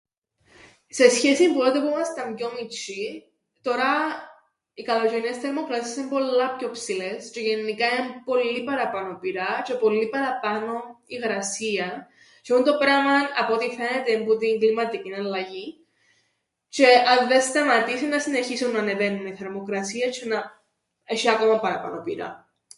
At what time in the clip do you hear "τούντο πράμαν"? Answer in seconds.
12.57-13.25